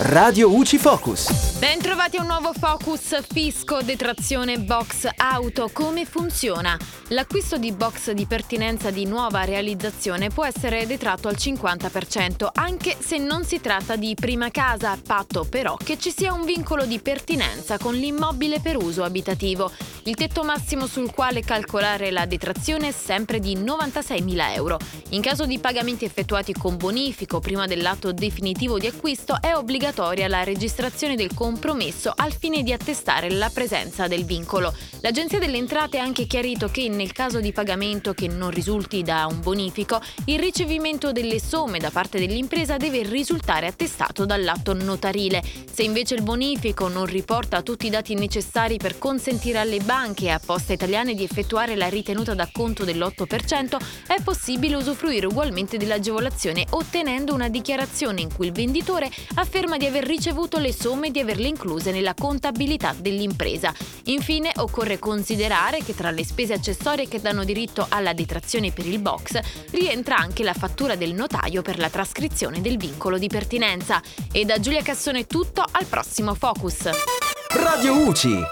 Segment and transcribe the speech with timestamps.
[0.00, 1.58] Radio UCI Focus.
[1.58, 5.70] Bentrovati a un nuovo Focus Fisco Detrazione Box Auto.
[5.72, 6.78] Come funziona?
[7.08, 13.18] L'acquisto di box di pertinenza di nuova realizzazione può essere detratto al 50%, anche se
[13.18, 17.76] non si tratta di prima casa, patto però che ci sia un vincolo di pertinenza
[17.76, 19.72] con l'immobile per uso abitativo.
[20.08, 24.78] Il tetto massimo sul quale calcolare la detrazione è sempre di 96.000 euro.
[25.10, 30.44] In caso di pagamenti effettuati con bonifico prima dell'atto definitivo di acquisto è obbligatoria la
[30.44, 34.72] registrazione del compromesso al fine di attestare la presenza del vincolo.
[35.00, 39.26] L'Agenzia delle Entrate ha anche chiarito che nel caso di pagamento che non risulti da
[39.26, 45.42] un bonifico, il ricevimento delle somme da parte dell'impresa deve risultare attestato dall'atto notarile.
[45.70, 50.30] Se invece il bonifico non riporta tutti i dati necessari per consentire alle banche e
[50.30, 53.76] a Poste Italiane di effettuare la ritenuta d'acconto dell'8%,
[54.06, 60.04] è possibile usufruire ugualmente dell'agevolazione ottenendo una dichiarazione in cui il venditore afferma di aver
[60.04, 63.74] ricevuto le somme e di averle incluse nella contabilità dell'impresa.
[64.04, 69.00] Infine occorre considerare che tra le spese accessorie che danno diritto alla detrazione per il
[69.00, 69.40] box
[69.72, 74.00] rientra anche la fattura del notaio per la trascrizione del vincolo di pertinenza.
[74.30, 76.88] E da Giulia Cassone è tutto, al prossimo Focus.
[77.50, 78.44] Radio UCI,